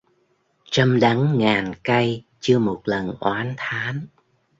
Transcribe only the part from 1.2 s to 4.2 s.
ngàn cay chưa một lần oán thán